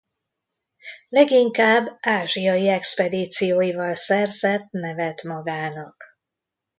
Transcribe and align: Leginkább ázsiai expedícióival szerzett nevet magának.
Leginkább 1.09 1.95
ázsiai 1.99 2.69
expedícióival 2.69 3.95
szerzett 3.95 4.67
nevet 4.71 5.23
magának. 5.23 6.03